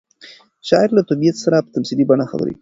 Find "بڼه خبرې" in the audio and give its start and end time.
2.09-2.51